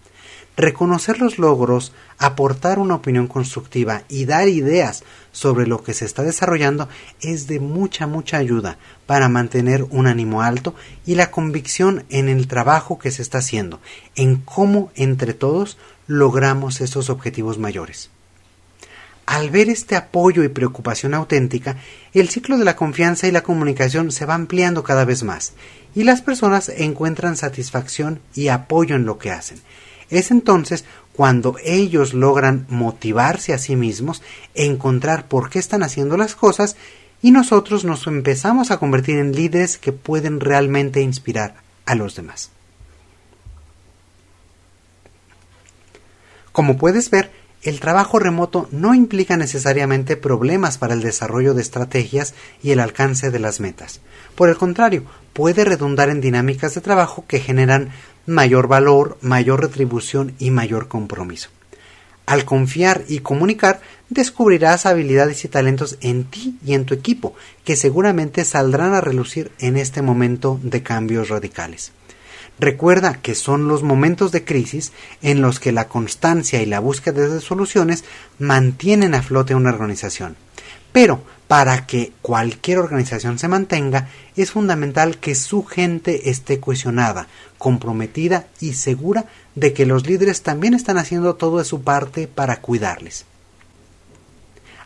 Reconocer 0.55 1.19
los 1.19 1.39
logros, 1.39 1.93
aportar 2.19 2.77
una 2.77 2.93
opinión 2.93 3.25
constructiva 3.25 4.03
y 4.07 4.25
dar 4.25 4.47
ideas 4.47 5.03
sobre 5.31 5.65
lo 5.65 5.83
que 5.83 5.95
se 5.95 6.05
está 6.05 6.21
desarrollando 6.21 6.87
es 7.21 7.47
de 7.47 7.59
mucha, 7.59 8.05
mucha 8.05 8.37
ayuda 8.37 8.77
para 9.07 9.29
mantener 9.29 9.83
un 9.89 10.05
ánimo 10.05 10.43
alto 10.43 10.75
y 11.07 11.15
la 11.15 11.31
convicción 11.31 12.05
en 12.09 12.29
el 12.29 12.47
trabajo 12.47 12.99
que 12.99 13.09
se 13.09 13.23
está 13.23 13.39
haciendo, 13.39 13.79
en 14.15 14.37
cómo 14.37 14.91
entre 14.95 15.33
todos 15.33 15.79
logramos 16.05 16.81
esos 16.81 17.09
objetivos 17.09 17.57
mayores. 17.57 18.11
Al 19.25 19.49
ver 19.49 19.69
este 19.69 19.95
apoyo 19.95 20.43
y 20.43 20.49
preocupación 20.49 21.15
auténtica, 21.15 21.77
el 22.13 22.29
ciclo 22.29 22.59
de 22.59 22.65
la 22.65 22.75
confianza 22.75 23.25
y 23.25 23.31
la 23.31 23.41
comunicación 23.41 24.11
se 24.11 24.25
va 24.25 24.35
ampliando 24.35 24.83
cada 24.83 25.05
vez 25.05 25.23
más, 25.23 25.53
y 25.95 26.03
las 26.03 26.21
personas 26.21 26.69
encuentran 26.69 27.37
satisfacción 27.37 28.19
y 28.35 28.49
apoyo 28.49 28.95
en 28.95 29.05
lo 29.05 29.17
que 29.17 29.31
hacen 29.31 29.59
Es 30.13 30.29
entonces 30.29 30.85
cuando 31.11 31.55
ellos 31.63 32.13
logran 32.13 32.67
motivarse 32.69 33.51
a 33.51 33.57
sí 33.57 33.75
mismos, 33.75 34.21
encontrar 34.53 35.27
por 35.27 35.49
qué 35.49 35.57
están 35.57 35.81
haciendo 35.81 36.17
las 36.17 36.35
cosas 36.35 36.75
y 37.23 37.31
nosotros 37.31 37.83
nos 37.83 38.05
empezamos 38.05 38.69
a 38.69 38.77
convertir 38.77 39.17
en 39.17 39.35
líderes 39.35 39.79
que 39.79 39.91
pueden 39.91 40.39
realmente 40.39 41.01
inspirar 41.01 41.55
a 41.87 41.95
los 41.95 42.15
demás. 42.15 42.51
Como 46.51 46.77
puedes 46.77 47.09
ver, 47.09 47.31
el 47.63 47.79
trabajo 47.79 48.19
remoto 48.19 48.67
no 48.71 48.93
implica 48.93 49.35
necesariamente 49.35 50.15
problemas 50.15 50.77
para 50.77 50.93
el 50.93 51.01
desarrollo 51.01 51.55
de 51.55 51.63
estrategias 51.63 52.35
y 52.61 52.69
el 52.69 52.79
alcance 52.79 53.31
de 53.31 53.39
las 53.39 53.59
metas. 53.59 54.01
Por 54.35 54.49
el 54.49 54.57
contrario, 54.57 55.05
puede 55.33 55.65
redundar 55.65 56.09
en 56.09 56.21
dinámicas 56.21 56.75
de 56.75 56.81
trabajo 56.81 57.25
que 57.27 57.39
generan 57.39 57.89
mayor 58.25 58.67
valor, 58.67 59.17
mayor 59.21 59.61
retribución 59.61 60.33
y 60.39 60.51
mayor 60.51 60.87
compromiso. 60.87 61.49
Al 62.25 62.45
confiar 62.45 63.03
y 63.09 63.19
comunicar, 63.19 63.81
descubrirás 64.09 64.85
habilidades 64.85 65.43
y 65.43 65.49
talentos 65.49 65.97
en 66.01 66.23
ti 66.23 66.57
y 66.65 66.73
en 66.73 66.85
tu 66.85 66.93
equipo 66.93 67.35
que 67.65 67.75
seguramente 67.75 68.45
saldrán 68.45 68.93
a 68.93 69.01
relucir 69.01 69.51
en 69.59 69.75
este 69.75 70.01
momento 70.01 70.59
de 70.63 70.83
cambios 70.83 71.29
radicales. 71.29 71.91
Recuerda 72.59 73.15
que 73.21 73.35
son 73.35 73.67
los 73.67 73.83
momentos 73.83 74.31
de 74.31 74.43
crisis 74.43 74.91
en 75.21 75.41
los 75.41 75.59
que 75.59 75.71
la 75.71 75.87
constancia 75.87 76.61
y 76.61 76.65
la 76.65 76.79
búsqueda 76.79 77.27
de 77.27 77.41
soluciones 77.41 78.03
mantienen 78.39 79.15
a 79.15 79.21
flote 79.21 79.55
una 79.55 79.69
organización. 79.69 80.35
Pero 80.91 81.23
para 81.47 81.85
que 81.85 82.13
cualquier 82.21 82.79
organización 82.79 83.37
se 83.37 83.47
mantenga, 83.47 84.07
es 84.35 84.51
fundamental 84.51 85.17
que 85.17 85.35
su 85.35 85.63
gente 85.65 86.29
esté 86.29 86.59
cohesionada, 86.59 87.27
comprometida 87.57 88.47
y 88.59 88.73
segura 88.73 89.25
de 89.55 89.73
que 89.73 89.85
los 89.85 90.07
líderes 90.07 90.41
también 90.41 90.73
están 90.73 90.97
haciendo 90.97 91.35
todo 91.35 91.59
de 91.59 91.65
su 91.65 91.83
parte 91.83 92.27
para 92.27 92.61
cuidarles. 92.61 93.25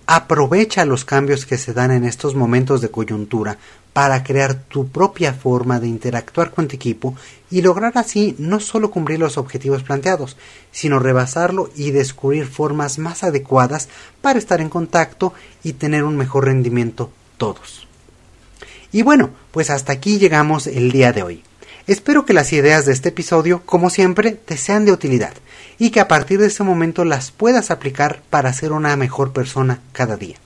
Aprovecha 0.08 0.86
los 0.86 1.04
cambios 1.04 1.46
que 1.46 1.58
se 1.58 1.74
dan 1.74 1.92
en 1.92 2.06
estos 2.06 2.34
momentos 2.34 2.82
de 2.82 2.90
coyuntura 2.90 3.58
para 3.98 4.24
crear 4.24 4.54
tu 4.54 4.90
propia 4.90 5.34
forma 5.34 5.80
de 5.80 5.88
interactuar 5.88 6.52
con 6.52 6.68
tu 6.68 6.76
equipo 6.76 7.16
y 7.50 7.64
lograr 7.64 7.94
así 7.96 8.36
no 8.38 8.60
solo 8.60 8.92
cumplir 8.92 9.18
los 9.18 9.40
objetivos 9.40 9.82
planteados, 9.82 10.38
sino 10.72 11.00
rebasarlo 11.00 11.72
y 11.76 11.90
descubrir 11.90 12.46
formas 12.46 13.00
más 13.00 13.24
adecuadas 13.24 13.90
para 14.22 14.38
estar 14.38 14.62
en 14.62 14.70
contacto 14.70 15.34
y 15.64 15.74
tener 15.74 16.04
un 16.04 16.16
mejor 16.16 16.46
rendimiento 16.46 17.10
todos. 17.38 17.88
Y 18.92 19.02
bueno, 19.02 19.32
pues 19.50 19.72
hasta 19.72 19.94
aquí 19.94 20.20
llegamos 20.20 20.68
el 20.68 20.92
día 20.92 21.12
de 21.12 21.24
hoy. 21.24 21.44
Espero 21.88 22.24
que 22.24 22.34
las 22.34 22.54
ideas 22.54 22.86
de 22.86 22.94
este 22.94 23.10
episodio, 23.10 23.64
como 23.66 23.90
siempre, 23.90 24.34
te 24.34 24.58
sean 24.58 24.86
de 24.86 24.92
utilidad 24.92 25.34
y 25.80 25.90
que 25.90 26.02
a 26.02 26.08
partir 26.08 26.40
de 26.40 26.46
este 26.46 26.62
momento 26.62 27.04
las 27.04 27.32
puedas 27.32 27.72
aplicar 27.72 28.22
para 28.30 28.54
ser 28.54 28.74
una 28.74 28.96
mejor 28.96 29.34
persona 29.34 29.82
cada 29.92 30.18
día. 30.18 30.38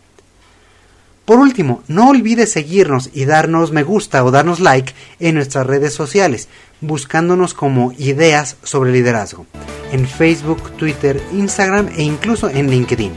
Por 1.25 1.37
último, 1.37 1.83
no 1.87 2.09
olvides 2.09 2.51
seguirnos 2.51 3.09
y 3.13 3.25
darnos 3.25 3.71
me 3.71 3.83
gusta 3.83 4.23
o 4.23 4.31
darnos 4.31 4.59
like 4.59 4.93
en 5.19 5.35
nuestras 5.35 5.67
redes 5.67 5.93
sociales, 5.93 6.47
buscándonos 6.81 7.53
como 7.53 7.91
ideas 7.93 8.57
sobre 8.63 8.91
liderazgo, 8.91 9.45
en 9.91 10.07
Facebook, 10.07 10.71
Twitter, 10.77 11.21
Instagram 11.31 11.89
e 11.95 12.03
incluso 12.03 12.49
en 12.49 12.69
LinkedIn. 12.71 13.13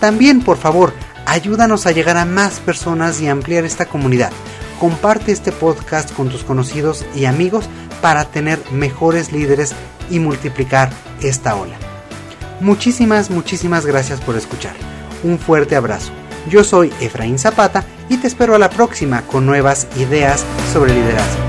También, 0.00 0.42
por 0.42 0.56
favor, 0.56 0.92
ayúdanos 1.26 1.86
a 1.86 1.92
llegar 1.92 2.16
a 2.16 2.24
más 2.24 2.60
personas 2.60 3.20
y 3.20 3.28
ampliar 3.28 3.64
esta 3.64 3.86
comunidad. 3.86 4.32
Comparte 4.80 5.32
este 5.32 5.52
podcast 5.52 6.12
con 6.12 6.30
tus 6.30 6.44
conocidos 6.44 7.04
y 7.14 7.26
amigos 7.26 7.66
para 8.00 8.24
tener 8.24 8.58
mejores 8.72 9.32
líderes 9.32 9.74
y 10.10 10.18
multiplicar 10.18 10.90
esta 11.22 11.56
ola. 11.56 11.76
Muchísimas, 12.60 13.30
muchísimas 13.30 13.86
gracias 13.86 14.20
por 14.20 14.36
escuchar. 14.36 14.74
Un 15.22 15.38
fuerte 15.38 15.76
abrazo. 15.76 16.12
Yo 16.48 16.64
soy 16.64 16.92
Efraín 17.00 17.38
Zapata 17.38 17.84
y 18.08 18.18
te 18.18 18.26
espero 18.26 18.54
a 18.54 18.58
la 18.58 18.70
próxima 18.70 19.22
con 19.22 19.46
nuevas 19.46 19.86
ideas 19.96 20.44
sobre 20.72 20.94
liderazgo. 20.94 21.43